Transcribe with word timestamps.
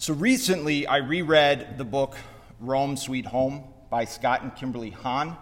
So 0.00 0.14
recently, 0.14 0.86
I 0.86 0.96
reread 0.96 1.76
the 1.76 1.84
book 1.84 2.16
Rome 2.58 2.96
Sweet 2.96 3.26
Home 3.26 3.64
by 3.90 4.06
Scott 4.06 4.40
and 4.40 4.56
Kimberly 4.56 4.88
Hahn. 4.88 5.36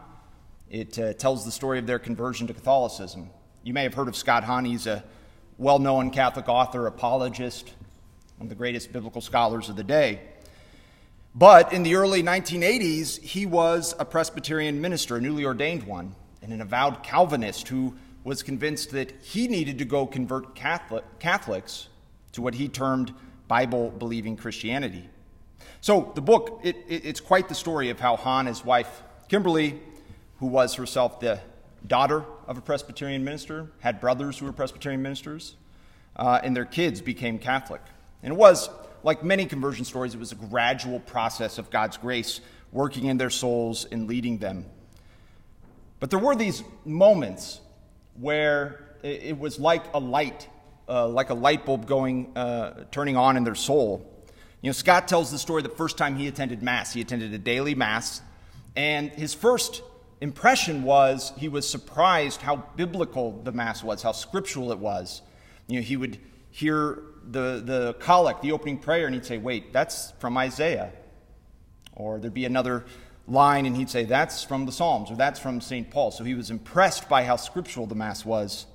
It 0.68 0.98
uh, 0.98 1.12
tells 1.12 1.44
the 1.44 1.52
story 1.52 1.78
of 1.78 1.86
their 1.86 2.00
conversion 2.00 2.48
to 2.48 2.54
Catholicism. 2.54 3.30
You 3.62 3.72
may 3.72 3.84
have 3.84 3.94
heard 3.94 4.08
of 4.08 4.16
Scott 4.16 4.42
Hahn. 4.42 4.64
He's 4.64 4.88
a 4.88 5.04
well 5.58 5.78
known 5.78 6.10
Catholic 6.10 6.48
author, 6.48 6.88
apologist, 6.88 7.72
one 8.38 8.46
of 8.46 8.48
the 8.48 8.56
greatest 8.56 8.92
biblical 8.92 9.20
scholars 9.20 9.68
of 9.68 9.76
the 9.76 9.84
day. 9.84 10.22
But 11.36 11.72
in 11.72 11.84
the 11.84 11.94
early 11.94 12.24
1980s, 12.24 13.22
he 13.22 13.46
was 13.46 13.94
a 14.00 14.04
Presbyterian 14.04 14.80
minister, 14.80 15.18
a 15.18 15.20
newly 15.20 15.44
ordained 15.44 15.84
one, 15.84 16.16
and 16.42 16.52
an 16.52 16.60
avowed 16.60 17.04
Calvinist 17.04 17.68
who 17.68 17.94
was 18.24 18.42
convinced 18.42 18.90
that 18.90 19.12
he 19.22 19.46
needed 19.46 19.78
to 19.78 19.84
go 19.84 20.04
convert 20.04 20.56
Catholic, 20.56 21.04
Catholics 21.20 21.86
to 22.32 22.42
what 22.42 22.56
he 22.56 22.66
termed 22.66 23.14
Bible 23.48 23.90
believing 23.90 24.36
Christianity. 24.36 25.08
So 25.80 26.12
the 26.14 26.20
book, 26.20 26.60
it, 26.62 26.76
it, 26.88 27.04
it's 27.04 27.20
quite 27.20 27.48
the 27.48 27.54
story 27.54 27.90
of 27.90 27.98
how 27.98 28.16
Hahn, 28.16 28.46
his 28.46 28.64
wife 28.64 29.02
Kimberly, 29.28 29.78
who 30.38 30.46
was 30.46 30.74
herself 30.74 31.20
the 31.20 31.40
daughter 31.86 32.24
of 32.46 32.58
a 32.58 32.60
Presbyterian 32.60 33.24
minister, 33.24 33.70
had 33.80 34.00
brothers 34.00 34.38
who 34.38 34.46
were 34.46 34.52
Presbyterian 34.52 35.02
ministers, 35.02 35.56
uh, 36.16 36.40
and 36.42 36.56
their 36.56 36.64
kids 36.64 37.00
became 37.00 37.38
Catholic. 37.38 37.82
And 38.22 38.32
it 38.32 38.36
was, 38.36 38.70
like 39.02 39.22
many 39.22 39.46
conversion 39.46 39.84
stories, 39.84 40.14
it 40.14 40.18
was 40.18 40.32
a 40.32 40.36
gradual 40.36 41.00
process 41.00 41.58
of 41.58 41.70
God's 41.70 41.96
grace 41.96 42.40
working 42.72 43.04
in 43.04 43.16
their 43.16 43.30
souls 43.30 43.84
and 43.84 44.08
leading 44.08 44.38
them. 44.38 44.64
But 46.00 46.10
there 46.10 46.18
were 46.18 46.34
these 46.34 46.62
moments 46.84 47.60
where 48.18 48.84
it 49.02 49.38
was 49.38 49.58
like 49.58 49.84
a 49.94 50.00
light, 50.00 50.48
uh, 50.88 51.08
like 51.08 51.30
a 51.30 51.34
light 51.34 51.66
bulb 51.66 51.86
going, 51.86 52.36
uh, 52.36 52.84
turning 52.90 53.16
on 53.16 53.36
in 53.36 53.44
their 53.44 53.54
soul. 53.54 54.06
You 54.62 54.68
know, 54.68 54.72
Scott 54.72 55.06
tells 55.06 55.30
the 55.30 55.38
story 55.38 55.62
the 55.62 55.68
first 55.68 55.98
time 55.98 56.16
he 56.16 56.26
attended 56.26 56.62
Mass. 56.62 56.92
He 56.92 57.00
attended 57.00 57.32
a 57.32 57.38
daily 57.38 57.74
Mass, 57.74 58.20
and 58.74 59.10
his 59.10 59.34
first 59.34 59.82
impression 60.20 60.82
was 60.82 61.32
he 61.36 61.48
was 61.48 61.68
surprised 61.68 62.42
how 62.42 62.56
biblical 62.76 63.40
the 63.42 63.52
Mass 63.52 63.84
was, 63.84 64.02
how 64.02 64.12
scriptural 64.12 64.72
it 64.72 64.78
was. 64.78 65.22
You 65.66 65.76
know, 65.76 65.82
he 65.82 65.96
would 65.96 66.18
hear 66.50 67.02
the, 67.24 67.62
the 67.64 67.94
collect, 68.00 68.42
the 68.42 68.52
opening 68.52 68.78
prayer, 68.78 69.06
and 69.06 69.14
he'd 69.14 69.26
say, 69.26 69.38
Wait, 69.38 69.72
that's 69.72 70.12
from 70.18 70.36
Isaiah. 70.36 70.92
Or 71.94 72.18
there'd 72.18 72.34
be 72.34 72.44
another 72.44 72.84
line, 73.26 73.66
and 73.66 73.76
he'd 73.76 73.90
say, 73.90 74.04
That's 74.04 74.42
from 74.42 74.66
the 74.66 74.72
Psalms, 74.72 75.10
or 75.10 75.16
that's 75.16 75.38
from 75.38 75.60
St. 75.60 75.90
Paul. 75.90 76.10
So 76.10 76.24
he 76.24 76.34
was 76.34 76.50
impressed 76.50 77.08
by 77.08 77.24
how 77.24 77.36
scriptural 77.36 77.86
the 77.86 77.94
Mass 77.94 78.24
was. 78.24 78.66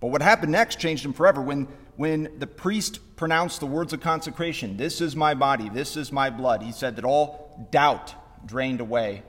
But 0.00 0.08
what 0.08 0.22
happened 0.22 0.52
next 0.52 0.78
changed 0.78 1.04
him 1.04 1.12
forever. 1.12 1.40
When, 1.40 1.66
when 1.96 2.38
the 2.38 2.46
priest 2.46 3.16
pronounced 3.16 3.60
the 3.60 3.66
words 3.66 3.92
of 3.92 4.00
consecration, 4.00 4.76
This 4.76 5.00
is 5.00 5.16
my 5.16 5.34
body, 5.34 5.68
this 5.68 5.96
is 5.96 6.12
my 6.12 6.30
blood, 6.30 6.62
he 6.62 6.72
said 6.72 6.96
that 6.96 7.04
all 7.04 7.68
doubt 7.70 8.14
drained 8.46 8.80
away. 8.80 9.22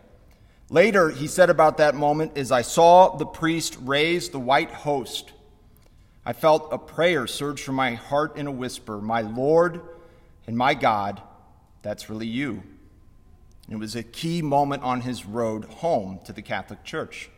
Later, 0.70 1.10
he 1.10 1.28
said 1.28 1.50
about 1.50 1.78
that 1.78 1.96
moment, 1.96 2.38
As 2.38 2.52
I 2.52 2.62
saw 2.62 3.16
the 3.18 3.26
priest 3.26 3.78
raise 3.82 4.30
the 4.30 4.40
white 4.40 4.72
host, 4.72 5.32
I 6.26 6.34
felt 6.34 6.70
a 6.72 6.78
prayer 6.78 7.26
surge 7.26 7.64
from 7.64 7.76
my 7.76 7.96
heart 7.96 8.38
in 8.38 8.46
a 8.46 8.52
whisper 8.52 9.02
My 9.02 9.22
Lord 9.22 9.82
and 10.46 10.58
my 10.58 10.74
God, 10.74 11.22
that's 11.82 12.10
really 12.10 12.28
you. 12.28 12.64
It 13.70 13.78
was 13.78 13.96
a 13.96 14.04
key 14.04 14.42
moment 14.42 14.84
on 14.84 15.02
his 15.02 15.26
road 15.26 15.66
home 15.66 16.20
to 16.26 16.34
the 16.34 16.42
Catholic 16.42 16.84
Church. 16.84 17.30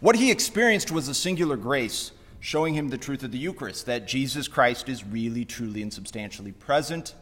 What 0.00 0.16
he 0.16 0.30
experienced 0.30 0.90
was 0.90 1.08
a 1.08 1.14
singular 1.14 1.56
grace 1.56 2.12
showing 2.40 2.74
him 2.74 2.88
the 2.88 2.98
truth 2.98 3.22
of 3.22 3.32
the 3.32 3.38
Eucharist 3.38 3.86
that 3.86 4.06
Jesus 4.06 4.48
Christ 4.48 4.88
is 4.88 5.04
really, 5.04 5.44
truly, 5.44 5.82
and 5.82 5.92
substantially 5.92 6.52
present 6.52 7.14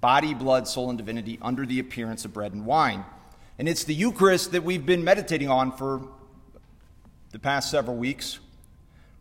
body, 0.00 0.34
blood, 0.34 0.66
soul, 0.66 0.88
and 0.88 0.98
divinity 0.98 1.38
under 1.42 1.66
the 1.66 1.78
appearance 1.78 2.24
of 2.24 2.32
bread 2.32 2.52
and 2.52 2.64
wine. 2.64 3.04
And 3.58 3.68
it's 3.68 3.84
the 3.84 3.94
Eucharist 3.94 4.52
that 4.52 4.64
we've 4.64 4.86
been 4.86 5.04
meditating 5.04 5.50
on 5.50 5.72
for 5.72 6.00
the 7.32 7.38
past 7.38 7.70
several 7.70 7.96
weeks, 7.96 8.38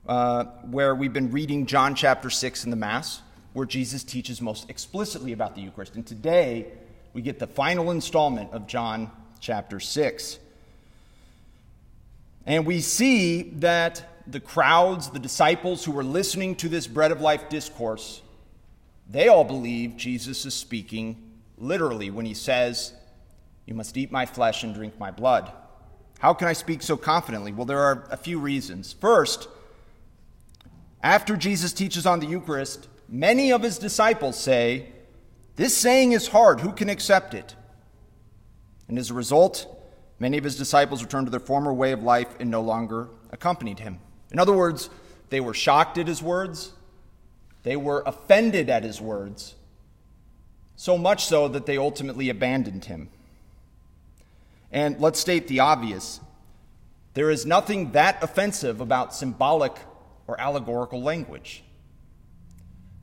uh, 0.07 0.45
where 0.71 0.95
we've 0.95 1.13
been 1.13 1.31
reading 1.31 1.65
John 1.65 1.95
chapter 1.95 2.29
6 2.29 2.63
in 2.63 2.69
the 2.69 2.77
Mass, 2.77 3.21
where 3.53 3.65
Jesus 3.65 4.03
teaches 4.03 4.41
most 4.41 4.69
explicitly 4.69 5.33
about 5.33 5.55
the 5.55 5.61
Eucharist. 5.61 5.95
And 5.95 6.05
today, 6.07 6.67
we 7.13 7.21
get 7.21 7.39
the 7.39 7.47
final 7.47 7.91
installment 7.91 8.51
of 8.53 8.65
John 8.65 9.11
chapter 9.41 9.79
6. 9.79 10.39
And 12.45 12.65
we 12.65 12.79
see 12.79 13.43
that 13.57 14.18
the 14.31 14.39
crowds, 14.39 15.09
the 15.09 15.19
disciples 15.19 15.83
who 15.83 15.91
were 15.91 16.03
listening 16.03 16.55
to 16.57 16.69
this 16.69 16.87
bread 16.87 17.11
of 17.11 17.21
life 17.21 17.49
discourse, 17.49 18.21
they 19.09 19.27
all 19.27 19.43
believe 19.43 19.97
Jesus 19.97 20.45
is 20.45 20.53
speaking 20.53 21.31
literally 21.57 22.09
when 22.09 22.25
he 22.25 22.33
says, 22.33 22.93
You 23.65 23.73
must 23.73 23.97
eat 23.97 24.11
my 24.11 24.25
flesh 24.25 24.63
and 24.63 24.73
drink 24.73 24.99
my 24.99 25.11
blood. 25.11 25.51
How 26.19 26.33
can 26.33 26.47
I 26.47 26.53
speak 26.53 26.81
so 26.81 26.97
confidently? 26.97 27.51
Well, 27.51 27.65
there 27.65 27.79
are 27.79 28.07
a 28.11 28.17
few 28.17 28.39
reasons. 28.39 28.93
First, 28.93 29.47
after 31.01 31.37
Jesus 31.37 31.71
teaches 31.71 32.05
on 32.05 32.19
the 32.19 32.27
Eucharist, 32.27 32.87
many 33.07 33.51
of 33.51 33.63
his 33.63 33.79
disciples 33.79 34.37
say, 34.37 34.89
this 35.59 35.75
saying 35.75 36.13
is 36.13 36.29
hard. 36.29 36.61
Who 36.61 36.71
can 36.71 36.87
accept 36.87 37.33
it? 37.33 37.53
And 38.87 38.97
as 38.97 39.09
a 39.09 39.13
result, 39.13 39.67
many 40.17 40.37
of 40.37 40.45
his 40.45 40.57
disciples 40.57 41.03
returned 41.03 41.27
to 41.27 41.31
their 41.31 41.41
former 41.41 41.73
way 41.73 41.91
of 41.91 42.01
life 42.01 42.33
and 42.39 42.49
no 42.49 42.61
longer 42.61 43.09
accompanied 43.31 43.79
him. 43.79 43.99
In 44.31 44.39
other 44.39 44.53
words, 44.53 44.89
they 45.29 45.39
were 45.39 45.53
shocked 45.53 45.97
at 45.97 46.07
his 46.07 46.21
words, 46.21 46.73
they 47.63 47.75
were 47.75 48.03
offended 48.05 48.69
at 48.69 48.83
his 48.83 49.01
words, 49.01 49.55
so 50.75 50.97
much 50.97 51.25
so 51.25 51.47
that 51.47 51.65
they 51.65 51.77
ultimately 51.77 52.29
abandoned 52.29 52.85
him. 52.85 53.09
And 54.71 54.99
let's 54.99 55.19
state 55.19 55.47
the 55.47 55.59
obvious 55.59 56.19
there 57.15 57.31
is 57.31 57.45
nothing 57.45 57.91
that 57.91 58.23
offensive 58.23 58.81
about 58.81 59.13
symbolic 59.15 59.75
or 60.27 60.39
allegorical 60.39 61.01
language. 61.01 61.63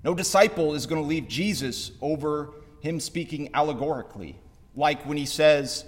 No 0.04 0.14
disciple 0.14 0.74
is 0.74 0.86
going 0.86 1.02
to 1.02 1.06
leave 1.06 1.26
Jesus 1.26 1.90
over 2.00 2.52
him 2.80 3.00
speaking 3.00 3.50
allegorically, 3.52 4.36
like 4.76 5.04
when 5.04 5.16
he 5.16 5.26
says, 5.26 5.84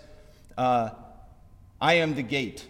uh, 0.57 0.91
I 1.81 1.95
am 1.95 2.17
the 2.17 2.23
gate. 2.23 2.67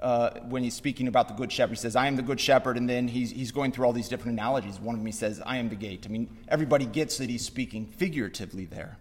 Uh, 0.00 0.30
when 0.48 0.62
he's 0.62 0.74
speaking 0.74 1.08
about 1.08 1.26
the 1.26 1.34
good 1.34 1.50
shepherd, 1.50 1.72
he 1.72 1.80
says, 1.80 1.96
I 1.96 2.06
am 2.06 2.14
the 2.14 2.22
good 2.22 2.38
shepherd, 2.38 2.76
and 2.76 2.88
then 2.88 3.08
he's, 3.08 3.32
he's 3.32 3.50
going 3.50 3.72
through 3.72 3.86
all 3.86 3.92
these 3.92 4.08
different 4.08 4.34
analogies. 4.34 4.78
One 4.78 4.94
of 4.94 5.00
them 5.00 5.06
he 5.06 5.12
says, 5.12 5.42
I 5.44 5.56
am 5.56 5.68
the 5.68 5.74
gate. 5.74 6.06
I 6.06 6.08
mean, 6.08 6.36
everybody 6.46 6.84
gets 6.84 7.18
that 7.18 7.28
he's 7.28 7.44
speaking 7.44 7.86
figuratively 7.86 8.64
there. 8.64 8.96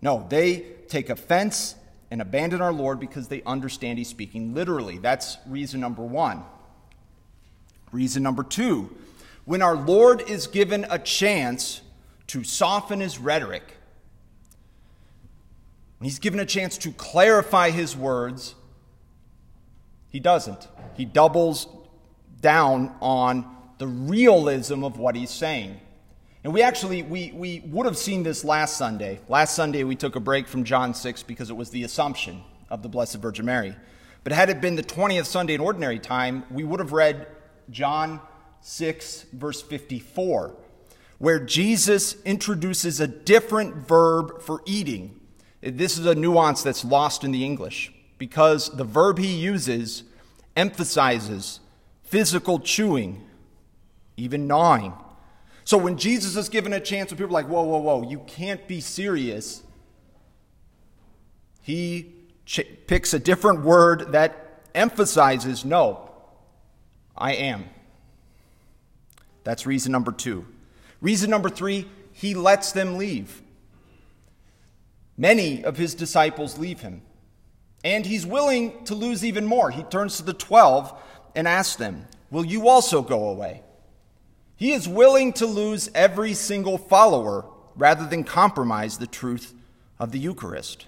No, 0.00 0.24
they 0.28 0.66
take 0.88 1.10
offense 1.10 1.74
and 2.10 2.22
abandon 2.22 2.60
our 2.60 2.72
Lord 2.72 3.00
because 3.00 3.28
they 3.28 3.42
understand 3.42 3.98
he's 3.98 4.08
speaking 4.08 4.54
literally. 4.54 4.98
That's 4.98 5.36
reason 5.46 5.80
number 5.80 6.02
one. 6.02 6.44
Reason 7.92 8.22
number 8.22 8.44
two 8.44 8.96
when 9.44 9.62
our 9.62 9.74
Lord 9.74 10.22
is 10.30 10.46
given 10.46 10.86
a 10.90 10.98
chance 10.98 11.80
to 12.28 12.44
soften 12.44 13.00
his 13.00 13.18
rhetoric, 13.18 13.64
when 15.98 16.04
he's 16.04 16.20
given 16.20 16.38
a 16.38 16.46
chance 16.46 16.78
to 16.78 16.92
clarify 16.92 17.70
his 17.70 17.96
words, 17.96 18.54
he 20.10 20.20
doesn't. 20.20 20.68
He 20.96 21.04
doubles 21.04 21.66
down 22.40 22.94
on 23.00 23.56
the 23.78 23.86
realism 23.86 24.84
of 24.84 24.98
what 24.98 25.16
he's 25.16 25.30
saying. 25.30 25.80
And 26.42 26.52
we 26.52 26.62
actually 26.62 27.02
we, 27.02 27.32
we 27.32 27.62
would 27.66 27.86
have 27.86 27.96
seen 27.96 28.22
this 28.22 28.44
last 28.44 28.76
Sunday. 28.76 29.20
Last 29.28 29.54
Sunday 29.54 29.84
we 29.84 29.96
took 29.96 30.16
a 30.16 30.20
break 30.20 30.48
from 30.48 30.64
John 30.64 30.94
6 30.94 31.22
because 31.24 31.50
it 31.50 31.56
was 31.56 31.70
the 31.70 31.84
Assumption 31.84 32.42
of 32.70 32.82
the 32.82 32.88
Blessed 32.88 33.16
Virgin 33.16 33.46
Mary. 33.46 33.74
But 34.24 34.32
had 34.32 34.50
it 34.50 34.60
been 34.60 34.76
the 34.76 34.82
20th 34.82 35.26
Sunday 35.26 35.54
in 35.54 35.60
ordinary 35.60 35.98
time, 35.98 36.44
we 36.50 36.64
would 36.64 36.80
have 36.80 36.92
read 36.92 37.26
John 37.70 38.20
6, 38.62 39.26
verse 39.32 39.62
54, 39.62 40.54
where 41.18 41.40
Jesus 41.40 42.20
introduces 42.22 43.00
a 43.00 43.06
different 43.06 43.74
verb 43.74 44.42
for 44.42 44.62
eating. 44.66 45.20
This 45.62 45.98
is 45.98 46.06
a 46.06 46.14
nuance 46.14 46.62
that's 46.62 46.84
lost 46.84 47.24
in 47.24 47.32
the 47.32 47.44
English 47.44 47.92
because 48.18 48.68
the 48.76 48.84
verb 48.84 49.18
he 49.18 49.34
uses 49.34 50.04
emphasizes 50.56 51.60
physical 52.02 52.58
chewing, 52.58 53.24
even 54.16 54.46
gnawing. 54.46 54.92
So 55.64 55.78
when 55.78 55.96
Jesus 55.96 56.36
is 56.36 56.48
given 56.48 56.72
a 56.72 56.80
chance, 56.80 57.10
when 57.10 57.18
people 57.18 57.36
are 57.36 57.42
like, 57.42 57.48
whoa, 57.48 57.62
whoa, 57.62 57.78
whoa, 57.78 58.08
you 58.08 58.18
can't 58.26 58.66
be 58.66 58.80
serious, 58.80 59.62
he 61.62 62.12
ch- 62.44 62.66
picks 62.86 63.14
a 63.14 63.18
different 63.18 63.62
word 63.62 64.12
that 64.12 64.62
emphasizes, 64.74 65.64
no, 65.64 66.10
I 67.16 67.34
am. 67.34 67.64
That's 69.44 69.66
reason 69.66 69.92
number 69.92 70.12
two. 70.12 70.46
Reason 71.00 71.30
number 71.30 71.48
three, 71.48 71.88
he 72.12 72.34
lets 72.34 72.72
them 72.72 72.98
leave. 72.98 73.42
Many 75.16 75.64
of 75.64 75.76
his 75.76 75.94
disciples 75.94 76.58
leave 76.58 76.80
him. 76.80 77.02
And 77.82 78.04
he's 78.04 78.26
willing 78.26 78.84
to 78.84 78.94
lose 78.94 79.24
even 79.24 79.46
more. 79.46 79.70
He 79.70 79.82
turns 79.84 80.18
to 80.18 80.22
the 80.22 80.34
12 80.34 80.92
and 81.34 81.48
asks 81.48 81.76
them, 81.76 82.06
Will 82.30 82.44
you 82.44 82.68
also 82.68 83.02
go 83.02 83.28
away? 83.28 83.62
He 84.56 84.72
is 84.72 84.86
willing 84.86 85.32
to 85.34 85.46
lose 85.46 85.88
every 85.94 86.34
single 86.34 86.76
follower 86.76 87.46
rather 87.76 88.06
than 88.06 88.24
compromise 88.24 88.98
the 88.98 89.06
truth 89.06 89.54
of 89.98 90.12
the 90.12 90.18
Eucharist. 90.18 90.86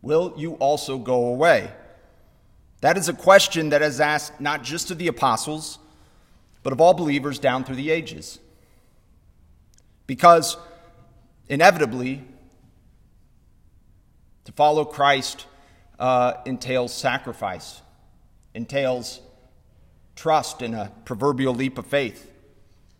Will 0.00 0.32
you 0.36 0.54
also 0.54 0.98
go 0.98 1.26
away? 1.26 1.70
That 2.80 2.96
is 2.96 3.08
a 3.08 3.12
question 3.12 3.70
that 3.70 3.82
is 3.82 4.00
asked 4.00 4.40
not 4.40 4.62
just 4.62 4.90
of 4.90 4.98
the 4.98 5.08
apostles, 5.08 5.78
but 6.62 6.72
of 6.72 6.80
all 6.80 6.94
believers 6.94 7.38
down 7.38 7.64
through 7.64 7.76
the 7.76 7.90
ages. 7.90 8.38
Because 10.06 10.56
inevitably, 11.48 12.24
to 14.46 14.52
follow 14.52 14.84
Christ 14.84 15.46
uh, 15.98 16.34
entails 16.46 16.94
sacrifice, 16.94 17.82
entails 18.54 19.20
trust 20.14 20.62
in 20.62 20.72
a 20.72 20.90
proverbial 21.04 21.54
leap 21.54 21.78
of 21.78 21.86
faith. 21.86 22.32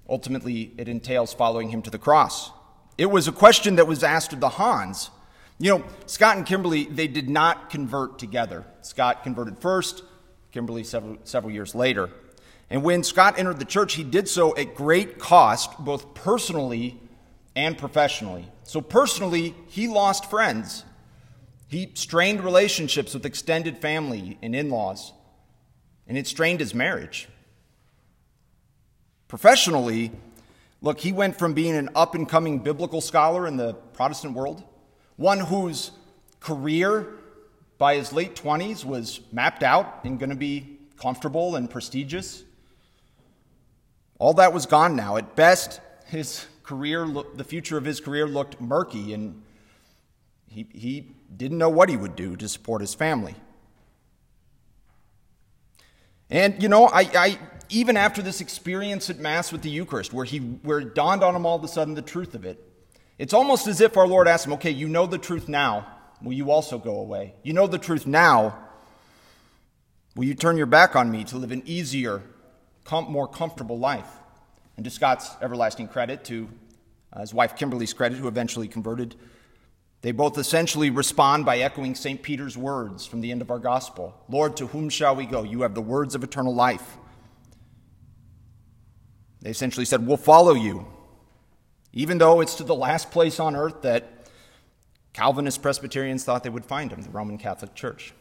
Ultimately, 0.09 0.73
it 0.77 0.89
entails 0.89 1.33
following 1.33 1.71
him 1.71 1.83
to 1.83 1.91
the 1.91 1.99
cross. 1.99 2.51
It 2.99 3.07
was 3.07 3.29
a 3.29 3.33
question 3.33 3.77
that 3.77 3.87
was 3.87 4.03
asked 4.03 4.33
of 4.33 4.41
the 4.41 4.49
Hahns. 4.49 5.11
You 5.59 5.79
know, 5.79 5.85
Scott 6.07 6.37
and 6.37 6.45
Kimberly, 6.45 6.85
they 6.85 7.09
did 7.09 7.31
not 7.31 7.71
convert 7.71 8.19
together. 8.19 8.65
Scott 8.83 9.23
converted 9.23 9.59
first, 9.59 10.03
Kimberly 10.53 10.85
several, 10.85 11.17
several 11.25 11.53
years 11.53 11.75
later. 11.75 12.11
And 12.71 12.83
when 12.83 13.05
Scott 13.05 13.39
entered 13.39 13.59
the 13.59 13.65
church, 13.65 13.95
he 13.95 14.03
did 14.05 14.29
so 14.29 14.57
at 14.57 14.75
great 14.75 15.19
cost, 15.19 15.79
both 15.79 16.15
personally 16.15 16.99
and 17.55 17.79
professionally. 17.79 18.47
So, 18.65 18.81
personally, 18.81 19.55
he 19.69 19.87
lost 19.87 20.29
friends. 20.29 20.85
He 21.69 21.91
strained 21.95 22.45
relationships 22.45 23.15
with 23.15 23.27
extended 23.27 23.79
family 23.79 24.39
and 24.43 24.55
in 24.55 24.71
laws, 24.71 25.13
and 26.07 26.17
it 26.17 26.27
strained 26.27 26.61
his 26.61 26.75
marriage. 26.75 27.29
Professionally, 29.29 30.13
look, 30.81 31.01
he 31.01 31.13
went 31.13 31.37
from 31.37 31.55
being 31.55 31.77
an 31.77 31.91
up 31.97 32.15
and 32.15 32.29
coming 32.29 32.61
biblical 32.61 33.01
scholar 33.01 33.47
in 33.47 33.57
the 33.57 33.75
Protestant 33.75 34.35
world, 34.35 34.63
one 35.17 35.41
whose 35.41 35.91
career 36.39 37.15
by 37.79 37.97
his 37.97 38.13
late 38.13 38.37
20s 38.37 38.85
was 38.85 39.21
mapped 39.33 39.63
out 39.63 40.05
and 40.05 40.19
going 40.19 40.31
to 40.31 40.37
be 40.37 40.79
comfortable 40.99 41.57
and 41.57 41.69
prestigious. 41.69 42.45
All 44.19 44.35
that 44.35 44.53
was 44.53 44.67
gone 44.67 44.97
now. 44.97 45.17
At 45.17 45.37
best, 45.37 45.81
his 46.07 46.47
career, 46.63 47.07
the 47.35 47.45
future 47.45 47.77
of 47.77 47.85
his 47.85 48.01
career 48.01 48.27
looked 48.27 48.61
murky, 48.61 49.13
and 49.13 49.43
he, 50.57 50.67
he 50.73 51.13
didn't 51.37 51.59
know 51.59 51.69
what 51.69 51.91
he 51.91 51.99
would 51.99 52.17
do 52.17 52.35
to 52.35 52.49
support 52.49 52.81
his 52.81 52.95
family. 52.95 53.35
And, 56.31 56.63
you 56.63 56.71
know, 56.71 56.87
I, 56.87 57.01
I, 57.03 57.39
even 57.69 57.99
after 57.99 58.23
this 58.23 58.41
experience 58.41 59.11
at 59.11 59.19
Mass 59.19 59.53
with 59.53 59.61
the 59.61 59.69
Eucharist, 59.69 60.15
where, 60.15 60.25
he, 60.25 60.39
where 60.39 60.79
it 60.79 60.95
dawned 60.95 61.23
on 61.23 61.37
him 61.37 61.45
all 61.45 61.57
of 61.57 61.63
a 61.63 61.69
sudden 61.69 61.93
the 61.93 62.01
truth 62.01 62.35
of 62.35 62.47
it, 62.47 62.59
it's 63.19 63.35
almost 63.35 63.67
as 63.67 63.83
if 63.83 63.99
our 63.99 64.09
Lord 64.09 64.27
asked 64.29 64.47
him, 64.47 64.55
okay, 64.55 64.71
you 64.71 64.89
know 64.89 65.05
the 65.05 65.19
truth 65.19 65.47
now. 65.47 65.87
Will 66.23 66.33
you 66.33 66.51
also 66.51 66.79
go 66.79 67.01
away? 67.01 67.35
You 67.43 67.53
know 67.53 67.67
the 67.67 67.79
truth 67.79 68.07
now. 68.07 68.59
Will 70.15 70.25
you 70.25 70.35
turn 70.35 70.57
your 70.57 70.65
back 70.65 70.97
on 70.97 71.11
me 71.11 71.25
to 71.25 71.37
live 71.37 71.53
an 71.53 71.65
easier, 71.67 72.23
com- 72.85 73.13
more 73.13 73.29
comfortable 73.29 73.79
life? 73.79 74.09
And 74.79 74.85
to 74.85 74.91
Scott's 74.91 75.31
everlasting 75.43 75.89
credit, 75.89 76.25
to 76.25 76.49
uh, 77.13 77.21
his 77.21 77.35
wife 77.35 77.57
Kimberly's 77.57 77.93
credit, 77.93 78.17
who 78.17 78.27
eventually 78.27 78.69
converted, 78.69 79.17
they 80.07 80.13
both 80.13 80.39
essentially 80.39 80.89
respond 80.89 81.45
by 81.45 81.59
echoing 81.59 81.97
St. 81.97 82.23
Peter's 82.23 82.57
words 82.57 83.05
from 83.05 83.23
the 83.23 83.33
end 83.33 83.43
of 83.43 83.51
our 83.51 83.59
gospel 83.59 84.15
Lord, 84.29 84.57
to 84.59 84.69
whom 84.69 84.89
shall 84.89 85.17
we 85.17 85.27
go? 85.27 85.43
You 85.43 85.63
have 85.63 85.75
the 85.75 85.83
words 85.83 86.15
of 86.15 86.23
eternal 86.23 86.55
life. 86.55 86.97
They 89.43 89.51
essentially 89.51 89.85
said, 89.85 90.07
We'll 90.07 90.17
follow 90.17 90.55
you, 90.55 90.87
even 91.93 92.19
though 92.19 92.41
it's 92.41 92.55
to 92.55 92.63
the 92.63 92.73
last 92.73 93.11
place 93.11 93.41
on 93.41 93.57
earth 93.57 93.83
that 93.83 94.29
Calvinist 95.13 95.61
Presbyterians 95.61 96.23
thought 96.23 96.45
they 96.45 96.51
would 96.51 96.67
find 96.67 96.93
him, 96.93 97.03
the 97.03 97.11
Roman 97.11 97.37
Catholic 97.37 97.75
Church. 97.75 98.15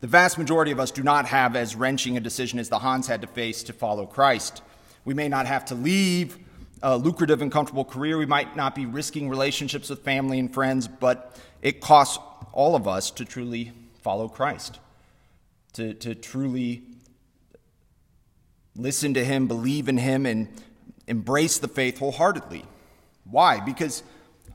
The 0.00 0.06
vast 0.06 0.38
majority 0.38 0.70
of 0.70 0.80
us 0.80 0.90
do 0.90 1.02
not 1.02 1.26
have 1.26 1.54
as 1.54 1.76
wrenching 1.76 2.16
a 2.16 2.20
decision 2.20 2.58
as 2.58 2.70
the 2.70 2.78
Hahns 2.78 3.08
had 3.08 3.20
to 3.20 3.26
face 3.26 3.62
to 3.64 3.74
follow 3.74 4.06
Christ. 4.06 4.62
We 5.04 5.12
may 5.12 5.28
not 5.28 5.44
have 5.44 5.66
to 5.66 5.74
leave 5.74 6.38
a 6.82 6.96
lucrative 6.96 7.42
and 7.42 7.52
comfortable 7.52 7.84
career. 7.84 8.18
We 8.18 8.26
might 8.26 8.56
not 8.56 8.74
be 8.74 8.86
risking 8.86 9.28
relationships 9.28 9.90
with 9.90 10.02
family 10.02 10.38
and 10.38 10.52
friends, 10.52 10.88
but 10.88 11.38
it 11.62 11.80
costs 11.80 12.18
all 12.52 12.74
of 12.74 12.88
us 12.88 13.10
to 13.12 13.24
truly 13.24 13.72
follow 14.02 14.28
Christ, 14.28 14.78
to, 15.74 15.94
to 15.94 16.14
truly 16.14 16.82
listen 18.74 19.14
to 19.14 19.24
Him, 19.24 19.46
believe 19.46 19.88
in 19.88 19.98
Him, 19.98 20.26
and 20.26 20.48
embrace 21.06 21.58
the 21.58 21.68
faith 21.68 21.98
wholeheartedly. 21.98 22.64
Why? 23.24 23.60
Because, 23.60 24.02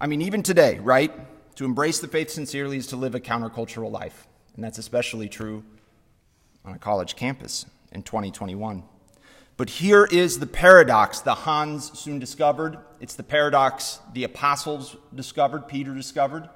I 0.01 0.07
mean, 0.07 0.21
even 0.21 0.43
today, 0.43 0.79
right? 0.79 1.11
To 1.57 1.65
embrace 1.65 1.99
the 1.99 2.07
faith 2.07 2.29
sincerely 2.31 2.77
is 2.77 2.87
to 2.87 2.95
live 2.95 3.15
a 3.15 3.19
countercultural 3.19 3.91
life. 3.91 4.27
And 4.55 4.63
that's 4.63 4.77
especially 4.77 5.29
true 5.29 5.63
on 6.63 6.73
a 6.73 6.79
college 6.79 7.15
campus 7.15 7.65
in 7.91 8.03
2021. 8.03 8.83
But 9.57 9.69
here 9.69 10.05
is 10.05 10.39
the 10.39 10.47
paradox 10.47 11.21
the 11.21 11.33
Hahns 11.33 11.95
soon 11.95 12.19
discovered. 12.19 12.77
It's 12.99 13.15
the 13.15 13.23
paradox 13.23 13.99
the 14.13 14.25
apostles 14.25 14.97
discovered, 15.13 15.67
Peter 15.67 15.93
discovered. 15.93 16.49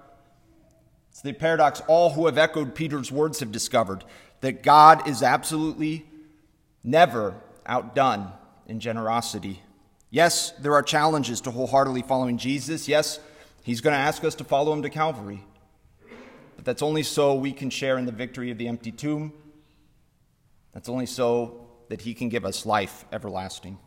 It's 1.10 1.22
the 1.22 1.34
paradox 1.34 1.82
all 1.88 2.12
who 2.12 2.26
have 2.26 2.38
echoed 2.38 2.76
Peter's 2.76 3.12
words 3.12 3.40
have 3.40 3.52
discovered 3.52 4.04
that 4.42 4.64
God 4.64 5.08
is 5.08 5.24
absolutely 5.24 6.06
never 6.84 7.36
outdone 7.66 8.32
in 8.68 8.80
generosity. 8.80 9.62
Yes, 10.10 10.52
there 10.52 10.74
are 10.74 10.84
challenges 10.84 11.40
to 11.42 11.52
wholeheartedly 11.52 12.02
following 12.02 12.38
Jesus. 12.38 12.88
Yes, 12.88 13.20
he's 13.64 13.80
going 13.80 13.94
to 13.94 14.00
ask 14.00 14.24
us 14.24 14.36
to 14.36 14.44
follow 14.44 14.74
him 14.74 14.82
to 14.82 14.90
Calvary. 14.90 15.42
But 16.56 16.66
that's 16.66 16.82
only 16.82 17.04
so 17.04 17.36
we 17.36 17.54
can 17.54 17.70
share 17.70 17.98
in 17.98 18.06
the 18.06 18.12
victory 18.12 18.52
of 18.52 18.58
the 18.58 18.68
empty 18.68 18.92
tomb. 18.92 19.32
That's 20.74 20.90
only 20.90 21.06
so 21.06 21.69
that 21.90 22.02
he 22.02 22.14
can 22.14 22.30
give 22.30 22.46
us 22.46 22.66
life 22.66 23.06
everlasting. 23.12 23.78